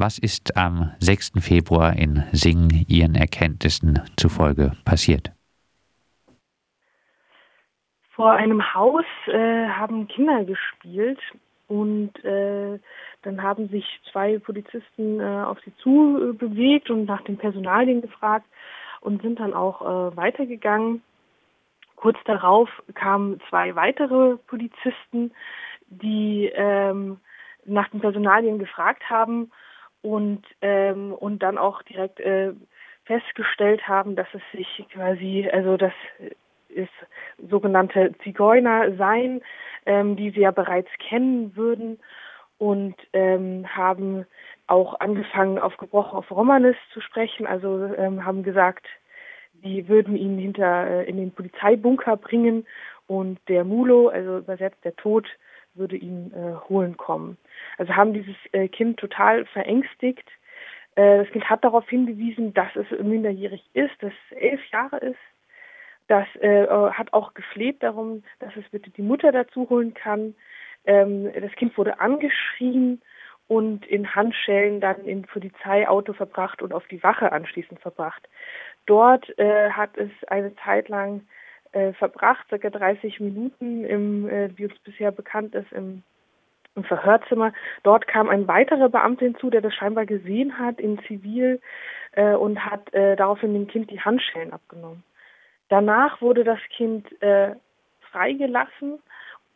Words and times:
Was 0.00 0.16
ist 0.16 0.56
am 0.56 0.92
6. 1.00 1.32
Februar 1.40 1.92
in 1.96 2.22
Singen 2.30 2.86
Ihren 2.86 3.16
Erkenntnissen 3.16 4.00
zufolge 4.16 4.70
passiert? 4.84 5.32
Vor 8.12 8.30
einem 8.30 8.74
Haus 8.74 9.04
äh, 9.26 9.66
haben 9.66 10.06
Kinder 10.06 10.44
gespielt 10.44 11.18
und 11.66 12.12
äh, 12.24 12.78
dann 13.22 13.42
haben 13.42 13.70
sich 13.70 13.84
zwei 14.12 14.38
Polizisten 14.38 15.18
äh, 15.18 15.24
auf 15.24 15.58
sie 15.64 15.74
zu 15.78 16.32
bewegt 16.38 16.90
und 16.90 17.06
nach 17.06 17.22
den 17.22 17.36
Personalien 17.36 18.00
gefragt 18.00 18.46
und 19.00 19.20
sind 19.22 19.40
dann 19.40 19.52
auch 19.52 19.82
äh, 19.82 20.16
weitergegangen. 20.16 21.02
Kurz 21.96 22.18
darauf 22.24 22.68
kamen 22.94 23.40
zwei 23.50 23.74
weitere 23.74 24.36
Polizisten, 24.46 25.32
die 25.88 26.52
ähm, 26.54 27.18
nach 27.64 27.88
den 27.88 27.98
Personalien 27.98 28.60
gefragt 28.60 29.02
haben 29.10 29.50
und 30.02 30.42
ähm, 30.62 31.12
und 31.12 31.42
dann 31.42 31.58
auch 31.58 31.82
direkt 31.82 32.20
äh, 32.20 32.52
festgestellt 33.04 33.88
haben, 33.88 34.16
dass 34.16 34.28
es 34.34 34.42
sich 34.52 34.86
quasi, 34.92 35.48
also 35.50 35.76
das 35.76 35.92
ist 36.68 36.92
sogenannte 37.50 38.14
Zigeuner 38.22 38.94
seien, 38.96 39.40
ähm, 39.86 40.16
die 40.16 40.30
sie 40.30 40.40
ja 40.40 40.50
bereits 40.50 40.90
kennen 40.98 41.56
würden 41.56 41.98
und 42.58 42.94
ähm, 43.12 43.66
haben 43.68 44.26
auch 44.66 45.00
angefangen 45.00 45.58
auf 45.58 45.76
gebrochen 45.78 46.18
auf 46.18 46.30
Romanes 46.30 46.76
zu 46.92 47.00
sprechen, 47.00 47.46
also 47.46 47.84
ähm, 47.96 48.24
haben 48.24 48.42
gesagt, 48.42 48.86
die 49.54 49.88
würden 49.88 50.14
ihn 50.14 50.38
hinter 50.38 50.86
äh, 50.86 51.08
in 51.08 51.16
den 51.16 51.32
Polizeibunker 51.32 52.16
bringen 52.16 52.66
und 53.06 53.38
der 53.48 53.64
Mulo, 53.64 54.08
also 54.08 54.38
übersetzt 54.38 54.84
der 54.84 54.94
Tod, 54.96 55.26
würde 55.78 55.96
ihn 55.96 56.32
äh, 56.32 56.68
holen 56.68 56.96
kommen. 56.96 57.36
Also 57.76 57.94
haben 57.94 58.12
dieses 58.12 58.36
äh, 58.52 58.68
Kind 58.68 58.98
total 58.98 59.46
verängstigt. 59.46 60.28
Äh, 60.96 61.18
das 61.18 61.28
Kind 61.30 61.48
hat 61.48 61.64
darauf 61.64 61.88
hingewiesen, 61.88 62.54
dass 62.54 62.74
es 62.76 62.86
minderjährig 63.00 63.68
ist, 63.74 63.94
dass 64.00 64.12
es 64.30 64.36
elf 64.36 64.60
Jahre 64.70 64.98
ist. 64.98 65.18
Das 66.08 66.26
äh, 66.40 66.66
hat 66.68 67.12
auch 67.12 67.34
gefleht 67.34 67.82
darum, 67.82 68.22
dass 68.38 68.56
es 68.56 68.68
bitte 68.70 68.90
die 68.90 69.02
Mutter 69.02 69.30
dazu 69.30 69.68
holen 69.68 69.94
kann. 69.94 70.34
Ähm, 70.86 71.30
das 71.38 71.52
Kind 71.52 71.76
wurde 71.76 72.00
angeschrien 72.00 73.02
und 73.46 73.86
in 73.86 74.14
Handschellen 74.14 74.80
dann 74.80 75.04
in 75.04 75.22
Polizeiauto 75.22 76.12
verbracht 76.12 76.62
und 76.62 76.72
auf 76.72 76.86
die 76.88 77.02
Wache 77.02 77.32
anschließend 77.32 77.80
verbracht. 77.80 78.28
Dort 78.86 79.38
äh, 79.38 79.70
hat 79.70 79.96
es 79.96 80.10
eine 80.28 80.54
Zeit 80.56 80.88
lang 80.88 81.26
äh, 81.72 81.92
verbracht, 81.92 82.46
circa 82.48 82.70
30 82.70 83.20
Minuten 83.20 83.84
im, 83.84 84.28
äh, 84.28 84.50
wie 84.56 84.66
uns 84.66 84.78
bisher 84.80 85.10
bekannt 85.10 85.54
ist, 85.54 85.70
im, 85.72 86.02
im 86.74 86.84
Verhörzimmer. 86.84 87.52
Dort 87.82 88.06
kam 88.06 88.28
ein 88.28 88.48
weiterer 88.48 88.88
Beamter 88.88 89.26
hinzu, 89.26 89.50
der 89.50 89.60
das 89.60 89.74
scheinbar 89.74 90.06
gesehen 90.06 90.58
hat 90.58 90.80
in 90.80 90.98
Zivil 91.06 91.60
äh, 92.12 92.34
und 92.34 92.64
hat 92.64 92.92
äh, 92.94 93.16
daraufhin 93.16 93.54
dem 93.54 93.66
Kind 93.66 93.90
die 93.90 94.00
Handschellen 94.00 94.52
abgenommen. 94.52 95.02
Danach 95.68 96.20
wurde 96.22 96.44
das 96.44 96.60
Kind 96.76 97.20
äh, 97.20 97.54
freigelassen, 98.10 99.00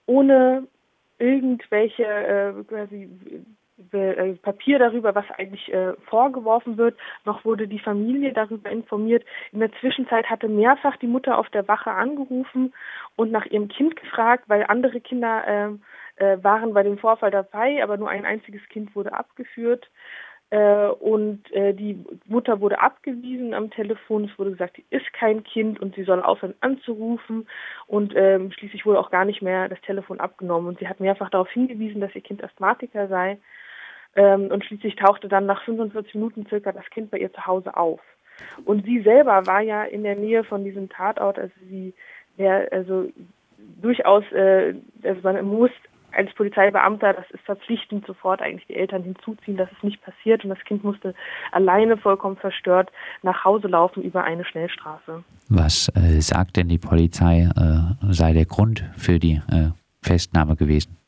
ohne 0.07 0.67
irgendwelche 1.19 2.05
äh, 2.05 2.65
quasi 2.65 3.09
Papier 3.91 4.78
darüber, 4.78 5.14
was 5.14 5.25
eigentlich 5.36 5.72
äh, 5.72 5.94
vorgeworfen 6.08 6.77
wird, 6.77 6.98
noch 7.25 7.44
wurde 7.44 7.69
die 7.69 7.78
Familie 7.78 8.33
darüber 8.33 8.70
informiert. 8.70 9.25
In 9.52 9.61
der 9.61 9.72
Zwischenzeit 9.80 10.30
hatte 10.30 10.48
mehrfach 10.48 10.97
die 10.97 11.06
Mutter 11.06 11.38
auf 11.38 11.48
der 11.50 11.66
Wache 11.69 11.91
angerufen 11.91 12.72
und 13.16 13.30
nach 13.30 13.47
ihrem 13.47 13.69
Kind 13.69 13.97
gefragt, 13.97 14.44
weil 14.48 14.64
andere 14.69 15.00
Kinder 15.00 15.78
äh, 16.19 16.25
äh, 16.25 16.42
waren 16.42 16.75
bei 16.75 16.83
dem 16.83 16.98
Vorfall 16.98 17.30
dabei, 17.30 17.83
aber 17.83 17.97
nur 17.97 18.08
ein 18.08 18.27
einziges 18.27 18.62
Kind 18.69 18.94
wurde 18.94 19.12
abgeführt. 19.12 19.88
Äh, 20.53 20.88
und 20.88 21.50
äh, 21.53 21.72
die 21.72 22.05
Mutter 22.27 22.60
wurde 22.60 22.78
abgewiesen 22.78 23.55
am 23.55 23.70
Telefon. 23.70 24.27
Es 24.27 24.38
wurde 24.38 24.50
gesagt, 24.50 24.77
sie 24.77 24.84
ist 24.91 25.10
kein 25.14 25.44
Kind 25.44 25.80
und 25.80 25.94
sie 25.94 26.05
soll 26.05 26.22
aufhören 26.22 26.55
anzurufen. 26.60 27.48
Und 27.86 28.12
ähm, 28.14 28.53
schließlich 28.53 28.84
wurde 28.84 29.00
auch 29.00 29.10
gar 29.10 29.25
nicht 29.25 29.41
mehr 29.41 29.71
das 29.71 29.81
Telefon 29.81 30.21
abgenommen. 30.21 30.69
Und 30.69 30.78
sie 30.78 30.88
hat 30.88 31.00
mehrfach 31.00 31.31
darauf 31.31 31.48
hingewiesen, 31.48 32.03
dass 32.03 32.15
ihr 32.15 32.21
Kind 32.21 32.44
Asthmatiker 32.44 33.09
sei. 33.09 33.38
Ähm, 34.15 34.49
und 34.49 34.65
schließlich 34.65 34.97
tauchte 34.97 35.28
dann 35.28 35.47
nach 35.47 35.65
45 35.65 36.15
Minuten 36.15 36.47
circa 36.47 36.73
das 36.73 36.89
Kind 36.91 37.11
bei 37.11 37.19
ihr 37.19 37.33
zu 37.33 37.47
Hause 37.47 37.77
auf. 37.77 38.00
Und 38.65 38.84
sie 38.84 39.00
selber 39.03 39.47
war 39.47 39.61
ja 39.61 39.84
in 39.84 40.03
der 40.03 40.17
Nähe 40.17 40.45
von 40.45 40.65
diesem 40.65 40.89
Tatort, 40.89 41.39
also 41.39 41.55
sie 41.69 41.95
wäre 42.37 42.71
also 42.72 43.09
durchaus, 43.81 44.25
äh, 44.33 44.75
also 45.03 45.21
man 45.22 45.45
muss 45.47 45.71
als 46.15 46.33
Polizeibeamter, 46.34 47.15
das 47.15 47.31
ist 47.31 47.43
verpflichtend, 47.45 48.06
sofort 48.06 48.43
eigentlich 48.43 48.67
die 48.67 48.77
Eltern 48.77 49.03
hinzuziehen, 49.03 49.56
dass 49.56 49.71
es 49.72 49.83
nicht 49.83 50.03
passiert 50.03 50.45
und 50.45 50.51
das 50.51 50.62
Kind 50.65 50.84
musste 50.84 51.15
alleine 51.53 51.97
vollkommen 51.97 52.37
verstört 52.37 52.91
nach 53.22 53.45
Hause 53.45 53.69
laufen 53.69 54.03
über 54.03 54.25
eine 54.25 54.45
Schnellstraße. 54.45 55.25
Was 55.49 55.89
äh, 55.95 56.21
sagt 56.21 56.56
denn 56.56 56.69
die 56.69 56.78
Polizei 56.78 57.49
äh, 57.56 58.12
sei 58.12 58.33
der 58.33 58.47
Grund 58.47 58.84
für 58.97 59.19
die 59.19 59.41
äh, 59.51 59.71
Festnahme 60.03 60.56
gewesen? 60.56 60.99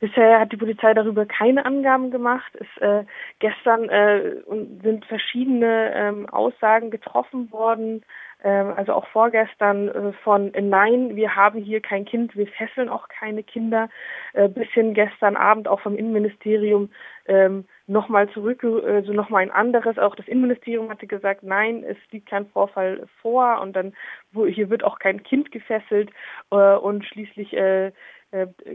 Bisher 0.00 0.40
hat 0.40 0.50
die 0.50 0.56
Polizei 0.56 0.94
darüber 0.94 1.26
keine 1.26 1.66
Angaben 1.66 2.10
gemacht. 2.10 2.50
Es, 2.54 2.82
äh, 2.82 3.04
gestern 3.38 3.88
äh, 3.90 4.36
sind 4.82 5.04
verschiedene 5.04 5.92
ähm, 5.94 6.28
Aussagen 6.30 6.90
getroffen 6.90 7.52
worden, 7.52 8.02
ähm, 8.42 8.72
also 8.74 8.94
auch 8.94 9.06
vorgestern 9.08 9.88
äh, 9.88 10.12
von 10.24 10.54
äh, 10.54 10.62
Nein, 10.62 11.16
wir 11.16 11.36
haben 11.36 11.60
hier 11.60 11.80
kein 11.82 12.06
Kind, 12.06 12.34
wir 12.34 12.46
fesseln 12.46 12.88
auch 12.88 13.08
keine 13.08 13.42
Kinder, 13.42 13.90
äh, 14.32 14.48
bis 14.48 14.68
hin 14.70 14.94
gestern 14.94 15.36
Abend 15.36 15.68
auch 15.68 15.80
vom 15.80 15.96
Innenministerium 15.96 16.88
ähm, 17.26 17.66
nochmal 17.86 18.30
zurück, 18.30 18.64
also 18.64 19.12
nochmal 19.12 19.42
ein 19.42 19.50
anderes. 19.50 19.98
Auch 19.98 20.16
das 20.16 20.28
Innenministerium 20.28 20.88
hatte 20.88 21.06
gesagt, 21.06 21.42
nein, 21.42 21.84
es 21.84 21.98
liegt 22.10 22.30
kein 22.30 22.46
Vorfall 22.46 23.06
vor 23.20 23.60
und 23.60 23.74
dann 23.74 23.92
wo, 24.32 24.46
hier 24.46 24.70
wird 24.70 24.82
auch 24.82 24.98
kein 24.98 25.22
Kind 25.22 25.52
gefesselt 25.52 26.10
äh, 26.50 26.56
und 26.56 27.04
schließlich 27.04 27.52
äh, 27.52 27.92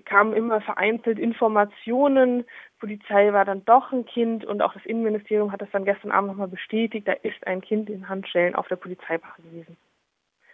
kamen 0.06 0.34
immer 0.34 0.62
vereinzelt 0.62 1.20
Informationen. 1.20 2.44
Polizei 2.80 3.32
war 3.34 3.46
dann 3.46 3.64
doch 3.66 3.92
ein 3.92 4.06
Kind 4.06 4.46
und 4.46 4.62
auch 4.62 4.74
das 4.74 4.86
Innenministerium 4.86 5.52
hat 5.52 5.62
das 5.62 5.70
dann 5.72 5.86
gestern 5.86 6.12
Abend 6.12 6.30
nochmal 6.30 6.48
bestätigt. 6.48 7.08
Da 7.08 7.14
ist 7.14 7.46
ein 7.48 7.62
Kind 7.62 7.90
in 7.90 8.10
Handschellen 8.10 8.56
auf 8.56 8.68
der 8.68 8.76
Polizeiwache 8.76 9.42
gewesen. 9.42 9.78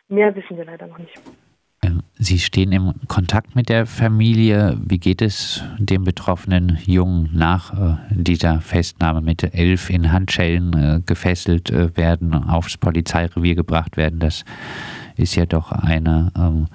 Mehr 0.08 0.36
wissen 0.36 0.58
wir 0.58 0.66
leider 0.66 0.88
noch 0.88 1.00
nicht. 1.00 1.20
Sie 2.24 2.38
stehen 2.38 2.72
im 2.72 2.94
Kontakt 3.08 3.56
mit 3.56 3.70
der 3.70 3.88
Familie. 3.88 4.78
Wie 4.86 5.00
geht 5.00 5.24
es 5.24 5.64
dem 5.80 6.04
betroffenen 6.04 6.78
Jungen 6.86 7.32
nach 7.34 7.74
äh, 7.74 7.96
dieser 8.12 8.62
Festnahme 8.62 9.22
mit 9.22 9.56
elf 9.56 9.90
in 9.90 10.12
Handschellen 10.12 10.74
äh, 10.74 11.02
gefesselt 11.04 11.72
äh, 11.72 11.98
werden, 11.98 12.36
aufs 12.36 12.78
Polizeirevier 12.78 13.56
gebracht 13.56 13.98
werden? 13.98 14.20
Das 14.20 14.46
ist 15.18 15.36
ja 15.36 15.48
doch 15.48 15.72
eine 15.72 16.32
ähm, 16.38 16.68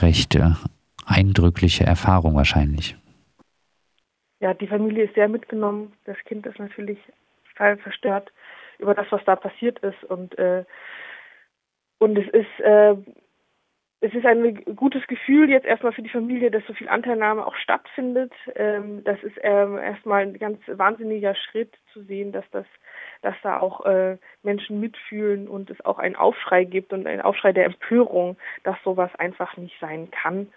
recht 0.00 0.36
äh, 0.36 0.52
eindrückliche 1.06 1.84
Erfahrung 1.84 2.34
wahrscheinlich. 2.36 2.96
Ja, 4.40 4.52
die 4.52 4.66
Familie 4.66 5.04
ist 5.04 5.14
sehr 5.14 5.28
mitgenommen. 5.28 5.92
Das 6.04 6.16
Kind 6.26 6.46
ist 6.46 6.58
natürlich 6.58 6.98
total 7.52 7.78
verstört 7.78 8.32
über 8.78 8.94
das, 8.94 9.06
was 9.10 9.24
da 9.24 9.36
passiert 9.36 9.78
ist. 9.78 10.04
Und, 10.04 10.38
äh, 10.38 10.64
und 11.98 12.18
es 12.18 12.28
ist, 12.28 12.60
äh, 12.60 12.96
es 14.00 14.12
ist 14.12 14.26
ein 14.26 14.62
gutes 14.76 15.06
Gefühl 15.06 15.48
jetzt 15.48 15.64
erstmal 15.64 15.92
für 15.92 16.02
die 16.02 16.10
Familie, 16.10 16.50
dass 16.50 16.62
so 16.66 16.74
viel 16.74 16.88
Anteilnahme 16.88 17.46
auch 17.46 17.56
stattfindet. 17.56 18.32
Ähm, 18.54 19.02
das 19.04 19.22
ist 19.22 19.38
ähm, 19.42 19.78
erstmal 19.78 20.22
ein 20.22 20.38
ganz 20.38 20.60
wahnsinniger 20.66 21.34
Schritt 21.34 21.72
zu 21.94 22.02
sehen, 22.02 22.30
dass 22.30 22.44
das, 22.50 22.66
dass 23.22 23.34
da 23.42 23.58
auch 23.58 23.86
äh, 23.86 24.18
Menschen 24.42 24.80
mitfühlen 24.80 25.48
und 25.48 25.70
es 25.70 25.82
auch 25.82 25.98
einen 25.98 26.16
Aufschrei 26.16 26.64
gibt 26.64 26.92
und 26.92 27.06
einen 27.06 27.22
Aufschrei 27.22 27.52
der 27.52 27.64
Empörung, 27.64 28.36
dass 28.64 28.76
sowas 28.84 29.10
einfach 29.14 29.56
nicht 29.56 29.76
sein 29.80 30.10
kann 30.10 30.48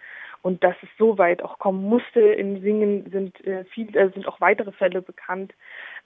und 0.41 0.63
dass 0.63 0.75
es 0.81 0.89
so 0.97 1.17
weit 1.17 1.43
auch 1.43 1.59
kommen 1.59 1.83
musste. 1.83 2.19
In 2.19 2.61
Singen 2.61 3.09
sind 3.11 3.45
äh, 3.45 3.65
viel, 3.65 3.95
äh, 3.95 4.09
sind 4.11 4.27
auch 4.27 4.39
weitere 4.41 4.71
Fälle 4.71 5.01
bekannt, 5.01 5.53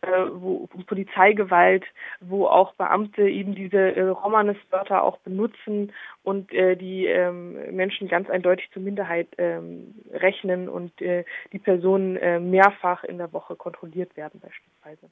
äh, 0.02 0.08
wo 0.34 0.68
Polizeigewalt, 0.86 1.86
wo 2.20 2.48
auch 2.48 2.74
Beamte 2.74 3.28
eben 3.28 3.56
diese 3.56 3.96
äh, 3.96 4.02
Romanes-Wörter 4.02 5.04
auch 5.04 5.18
benutzen 5.20 5.92
und 6.24 6.52
äh, 6.52 6.76
die 6.76 7.06
ähm, 7.06 7.76
Menschen 7.76 8.08
ganz 8.08 8.30
eindeutig 8.30 8.70
zur 8.74 8.82
Minderheit 8.82 9.28
ähm, 9.38 9.96
rechnen 10.12 10.70
und 10.70 11.00
äh, 11.02 11.24
die 11.52 11.60
Personen 11.60 12.18
äh, 12.18 12.40
mehrfach 12.40 13.04
in 13.04 13.18
der 13.18 13.32
Woche 13.34 13.56
kontrolliert 13.56 14.16
werden 14.18 14.42
beispielsweise. 14.42 15.10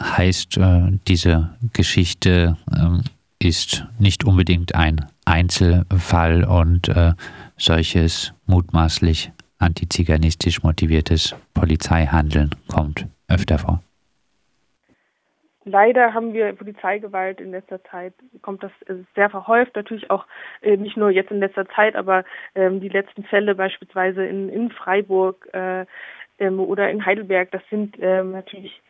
Heißt 0.00 0.58
äh, 0.58 0.98
diese 1.06 1.56
Geschichte 1.72 2.56
ähm, 2.76 3.02
ist 3.38 3.84
nicht 3.98 4.24
unbedingt 4.24 4.74
ein 4.74 5.06
Einzelfall 5.24 6.44
und 6.44 6.88
äh, 6.88 7.12
solches 7.56 8.34
mutmaßlich 8.46 9.30
antiziganistisch 9.58 10.62
motiviertes 10.62 11.34
Polizeihandeln 11.54 12.50
kommt 12.72 13.06
öfter 13.28 13.58
vor. 13.58 13.82
Leider 15.64 16.14
haben 16.14 16.32
wir 16.32 16.52
Polizeigewalt 16.52 17.40
in 17.40 17.50
letzter 17.50 17.82
Zeit, 17.84 18.14
kommt 18.40 18.62
das 18.62 18.70
sehr 19.16 19.30
verhäuft, 19.30 19.74
natürlich 19.74 20.10
auch 20.10 20.24
äh, 20.62 20.76
nicht 20.76 20.96
nur 20.96 21.10
jetzt 21.10 21.32
in 21.32 21.40
letzter 21.40 21.68
Zeit, 21.70 21.96
aber 21.96 22.24
ähm, 22.54 22.80
die 22.80 22.88
letzten 22.88 23.24
Fälle 23.24 23.56
beispielsweise 23.56 24.24
in, 24.24 24.48
in 24.48 24.70
Freiburg, 24.70 25.48
äh, 25.52 25.84
ähm, 26.38 26.60
oder 26.60 26.90
in 26.90 27.04
Heidelberg, 27.04 27.50
das 27.50 27.62
sind 27.70 27.96
ähm, 28.00 28.32
natürlich 28.32 28.80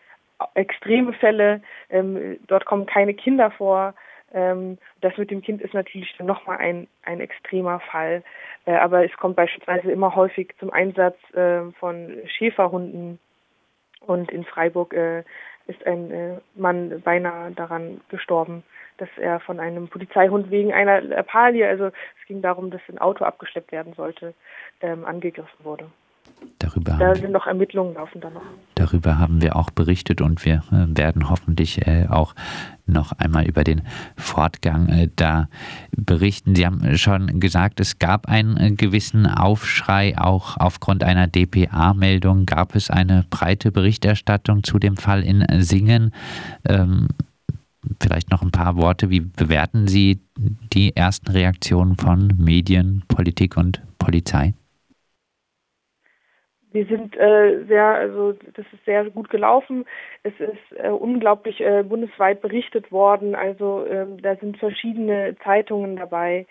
extreme 0.54 1.12
Fälle. 1.14 1.62
Ähm, 1.88 2.38
dort 2.46 2.64
kommen 2.64 2.86
keine 2.86 3.14
Kinder 3.14 3.50
vor. 3.50 3.94
Ähm, 4.36 4.76
das 5.00 5.16
mit 5.16 5.30
dem 5.30 5.40
Kind 5.40 5.62
ist 5.62 5.72
natürlich 5.72 6.14
dann 6.18 6.26
nochmal 6.26 6.58
ein, 6.58 6.86
ein 7.04 7.20
extremer 7.20 7.80
Fall. 7.80 8.22
Äh, 8.66 8.74
aber 8.74 9.02
es 9.04 9.16
kommt 9.16 9.34
beispielsweise 9.34 9.90
immer 9.90 10.14
häufig 10.14 10.54
zum 10.60 10.70
Einsatz 10.70 11.16
äh, 11.32 11.62
von 11.80 12.18
Schäferhunden. 12.26 13.18
Und 14.02 14.30
in 14.30 14.44
Freiburg 14.44 14.92
äh, 14.92 15.24
ist 15.66 15.84
ein 15.84 16.40
Mann 16.54 17.00
beinahe 17.02 17.50
daran 17.50 18.00
gestorben, 18.08 18.62
dass 18.98 19.08
er 19.16 19.40
von 19.40 19.58
einem 19.58 19.88
Polizeihund 19.88 20.50
wegen 20.50 20.72
einer 20.72 21.00
Lappalie, 21.00 21.66
also 21.66 21.86
es 21.86 22.26
ging 22.28 22.40
darum, 22.40 22.70
dass 22.70 22.80
ein 22.88 22.98
Auto 22.98 23.24
abgeschleppt 23.24 23.72
werden 23.72 23.94
sollte, 23.94 24.32
ähm, 24.80 25.04
angegriffen 25.04 25.64
wurde. 25.64 25.90
Darüber 26.60 26.96
da 27.00 27.14
sind 27.16 27.32
noch 27.32 27.48
Ermittlungen 27.48 27.94
laufen 27.94 28.20
da 28.20 28.30
noch. 28.30 28.42
Darüber 28.86 29.18
haben 29.18 29.42
wir 29.42 29.56
auch 29.56 29.70
berichtet 29.70 30.20
und 30.20 30.44
wir 30.44 30.62
äh, 30.70 30.86
werden 30.96 31.28
hoffentlich 31.28 31.86
äh, 31.86 32.06
auch 32.08 32.34
noch 32.86 33.10
einmal 33.12 33.44
über 33.44 33.64
den 33.64 33.82
Fortgang 34.16 34.88
äh, 34.88 35.08
da 35.16 35.48
berichten. 35.96 36.54
Sie 36.54 36.64
haben 36.64 36.96
schon 36.96 37.40
gesagt, 37.40 37.80
es 37.80 37.98
gab 37.98 38.28
einen 38.28 38.76
gewissen 38.76 39.26
Aufschrei, 39.26 40.16
auch 40.16 40.56
aufgrund 40.56 41.02
einer 41.02 41.26
DPA-Meldung 41.26 42.46
gab 42.46 42.76
es 42.76 42.88
eine 42.88 43.24
breite 43.28 43.72
Berichterstattung 43.72 44.62
zu 44.62 44.78
dem 44.78 44.96
Fall 44.96 45.24
in 45.24 45.44
Singen. 45.62 46.12
Ähm, 46.64 47.08
vielleicht 48.00 48.30
noch 48.30 48.42
ein 48.42 48.52
paar 48.52 48.76
Worte. 48.76 49.10
Wie 49.10 49.20
bewerten 49.20 49.88
Sie 49.88 50.20
die 50.72 50.94
ersten 50.94 51.32
Reaktionen 51.32 51.96
von 51.96 52.32
Medien, 52.36 53.02
Politik 53.08 53.56
und 53.56 53.82
Polizei? 53.98 54.54
Wir 56.76 56.84
sind 56.84 57.16
äh, 57.16 57.64
sehr, 57.68 57.86
also 57.86 58.34
das 58.52 58.66
ist 58.70 58.84
sehr 58.84 59.06
gut 59.06 59.30
gelaufen. 59.30 59.86
Es 60.24 60.34
ist 60.38 60.78
äh, 60.78 60.90
unglaublich 60.90 61.62
äh, 61.62 61.82
bundesweit 61.82 62.42
berichtet 62.42 62.92
worden. 62.92 63.34
Also 63.34 63.86
ähm, 63.88 64.20
da 64.20 64.36
sind 64.36 64.58
verschiedene 64.58 65.36
Zeitungen 65.42 65.96
dabei 65.96 66.46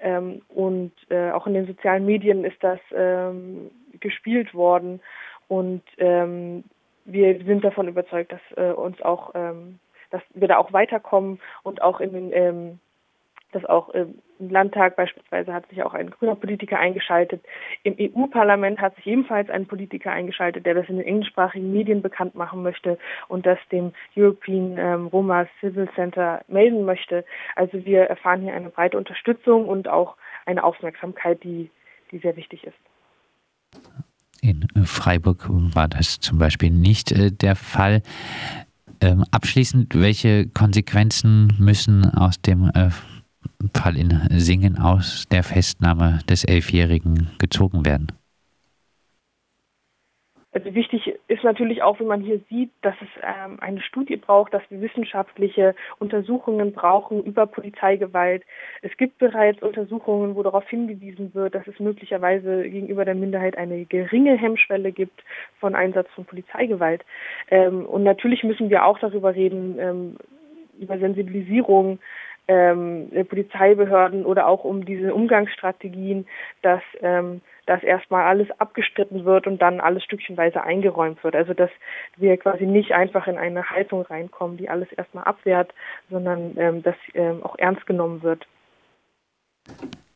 ähm, 0.00 0.40
und 0.48 0.92
äh, 1.10 1.32
auch 1.32 1.46
in 1.46 1.52
den 1.52 1.66
sozialen 1.66 2.06
Medien 2.06 2.44
ist 2.44 2.56
das 2.64 2.80
ähm, 2.94 3.70
gespielt 4.00 4.54
worden. 4.54 5.02
Und 5.48 5.82
ähm, 5.98 6.64
wir 7.04 7.44
sind 7.44 7.62
davon 7.62 7.88
überzeugt, 7.88 8.32
dass 8.32 8.40
äh, 8.56 8.72
uns 8.72 9.02
auch, 9.02 9.32
ähm, 9.34 9.80
dass 10.08 10.22
wir 10.32 10.48
da 10.48 10.56
auch 10.56 10.72
weiterkommen 10.72 11.40
und 11.62 11.82
auch 11.82 12.00
in 12.00 12.14
den 12.14 12.32
ähm, 12.32 12.78
dass 13.52 13.64
auch 13.64 13.88
im 13.90 14.14
Landtag 14.38 14.96
beispielsweise 14.96 15.52
hat 15.52 15.68
sich 15.68 15.82
auch 15.82 15.94
ein 15.94 16.10
grüner 16.10 16.36
Politiker 16.36 16.78
eingeschaltet. 16.78 17.42
Im 17.82 17.96
EU-Parlament 17.98 18.80
hat 18.80 18.94
sich 18.96 19.06
ebenfalls 19.06 19.50
ein 19.50 19.66
Politiker 19.66 20.12
eingeschaltet, 20.12 20.66
der 20.66 20.74
das 20.74 20.88
in 20.88 20.96
den 20.96 21.06
englischsprachigen 21.06 21.72
Medien 21.72 22.02
bekannt 22.02 22.34
machen 22.34 22.62
möchte 22.62 22.98
und 23.28 23.46
das 23.46 23.58
dem 23.72 23.92
European 24.16 24.76
ähm, 24.78 25.06
Roma 25.08 25.46
Civil 25.60 25.88
Center 25.94 26.42
melden 26.48 26.84
möchte. 26.84 27.24
Also 27.56 27.84
wir 27.84 28.02
erfahren 28.02 28.42
hier 28.42 28.54
eine 28.54 28.70
breite 28.70 28.98
Unterstützung 28.98 29.66
und 29.66 29.88
auch 29.88 30.16
eine 30.46 30.62
Aufmerksamkeit, 30.62 31.42
die, 31.42 31.70
die 32.10 32.18
sehr 32.18 32.36
wichtig 32.36 32.64
ist. 32.64 32.76
In 34.40 34.66
Freiburg 34.84 35.46
war 35.48 35.88
das 35.88 36.20
zum 36.20 36.38
Beispiel 36.38 36.70
nicht 36.70 37.12
äh, 37.12 37.30
der 37.32 37.56
Fall. 37.56 38.02
Ähm, 39.00 39.24
abschließend, 39.30 39.94
welche 39.94 40.48
Konsequenzen 40.48 41.54
müssen 41.58 42.04
aus 42.14 42.40
dem 42.40 42.70
äh, 42.74 42.90
Fall 43.78 43.96
in 43.96 44.10
Singen 44.38 44.78
aus 44.78 45.26
der 45.30 45.44
Festnahme 45.44 46.18
des 46.28 46.44
Elfjährigen 46.44 47.30
gezogen 47.38 47.86
werden? 47.86 48.08
Also 50.52 50.74
wichtig 50.74 51.14
ist 51.28 51.44
natürlich 51.44 51.82
auch, 51.82 52.00
wie 52.00 52.04
man 52.04 52.22
hier 52.22 52.40
sieht, 52.50 52.70
dass 52.82 52.94
es 53.00 53.08
ähm, 53.22 53.58
eine 53.60 53.80
Studie 53.80 54.16
braucht, 54.16 54.52
dass 54.52 54.62
wir 54.70 54.80
wissenschaftliche 54.80 55.76
Untersuchungen 56.00 56.72
brauchen 56.72 57.22
über 57.22 57.46
Polizeigewalt. 57.46 58.42
Es 58.82 58.96
gibt 58.96 59.18
bereits 59.18 59.62
Untersuchungen, 59.62 60.34
wo 60.34 60.42
darauf 60.42 60.68
hingewiesen 60.68 61.32
wird, 61.34 61.54
dass 61.54 61.66
es 61.68 61.78
möglicherweise 61.78 62.68
gegenüber 62.68 63.04
der 63.04 63.14
Minderheit 63.14 63.56
eine 63.56 63.84
geringe 63.84 64.36
Hemmschwelle 64.36 64.90
gibt 64.90 65.22
von 65.60 65.76
Einsatz 65.76 66.08
von 66.16 66.24
Polizeigewalt. 66.24 67.04
Ähm, 67.50 67.86
und 67.86 68.02
natürlich 68.02 68.42
müssen 68.42 68.70
wir 68.70 68.84
auch 68.84 68.98
darüber 68.98 69.34
reden, 69.36 69.76
ähm, 69.78 70.16
über 70.80 70.98
Sensibilisierung 70.98 72.00
ähm, 72.48 73.10
Polizeibehörden 73.28 74.24
oder 74.24 74.48
auch 74.48 74.64
um 74.64 74.84
diese 74.84 75.14
Umgangsstrategien, 75.14 76.26
dass 76.62 76.82
ähm, 77.02 77.42
dass 77.66 77.82
erstmal 77.82 78.24
alles 78.24 78.48
abgestritten 78.58 79.26
wird 79.26 79.46
und 79.46 79.60
dann 79.60 79.80
alles 79.80 80.02
stückchenweise 80.02 80.62
eingeräumt 80.62 81.22
wird. 81.22 81.36
Also 81.36 81.52
dass 81.52 81.70
wir 82.16 82.36
quasi 82.38 82.64
nicht 82.64 82.92
einfach 82.92 83.26
in 83.26 83.36
eine 83.36 83.68
Haltung 83.68 84.02
reinkommen, 84.02 84.56
die 84.56 84.70
alles 84.70 84.90
erstmal 84.92 85.24
abwehrt, 85.24 85.74
sondern 86.10 86.56
ähm, 86.56 86.82
dass 86.82 86.96
ähm, 87.12 87.42
auch 87.42 87.58
ernst 87.58 87.86
genommen 87.86 88.22
wird. 88.22 88.46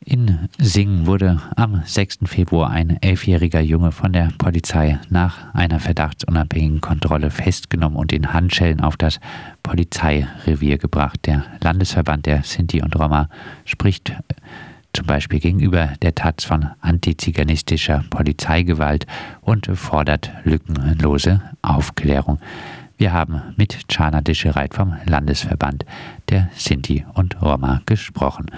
In 0.04 0.48
Singen 0.58 1.06
wurde 1.06 1.40
am 1.54 1.82
6. 1.84 2.20
Februar 2.24 2.70
ein 2.70 3.00
elfjähriger 3.00 3.60
Junge 3.60 3.92
von 3.92 4.12
der 4.12 4.30
Polizei 4.36 4.98
nach 5.10 5.54
einer 5.54 5.78
verdachtsunabhängigen 5.78 6.80
Kontrolle 6.80 7.30
festgenommen 7.30 7.96
und 7.96 8.12
in 8.12 8.32
Handschellen 8.32 8.80
auf 8.80 8.96
das 8.96 9.20
Polizeirevier 9.62 10.78
gebracht. 10.78 11.20
Der 11.26 11.44
Landesverband 11.60 12.26
der 12.26 12.42
Sinti 12.42 12.82
und 12.82 12.98
Roma 12.98 13.28
spricht 13.64 14.12
zum 14.92 15.06
Beispiel 15.06 15.38
gegenüber 15.38 15.90
der 16.02 16.16
Taz 16.16 16.44
von 16.44 16.68
antiziganistischer 16.80 18.04
Polizeigewalt 18.10 19.06
und 19.40 19.66
fordert 19.74 20.32
lückenlose 20.42 21.42
Aufklärung. 21.62 22.40
Wir 22.98 23.12
haben 23.12 23.40
mit 23.56 23.88
Chana 23.88 24.20
Dischereit 24.20 24.74
vom 24.74 24.96
Landesverband 25.06 25.86
der 26.28 26.50
Sinti 26.54 27.06
und 27.14 27.40
Roma 27.40 27.82
gesprochen. 27.86 28.50